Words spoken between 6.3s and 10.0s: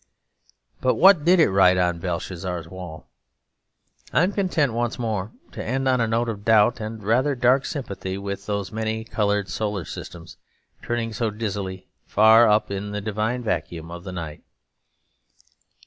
doubt and a rather dark sympathy with those many coloured solar